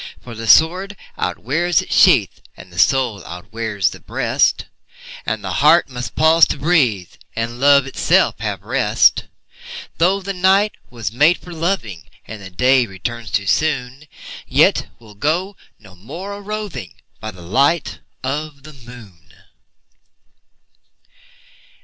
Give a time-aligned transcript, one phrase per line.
[0.19, 4.65] For the sword outwears its sheath, And the soul outwears the breast,
[5.27, 9.25] And the heart must pause to breathe, And love itself have rest.
[9.99, 14.05] Though the night was made for loving, And the day returns too soon,
[14.47, 19.31] Yet we'll go no more a roving By the light of the moon.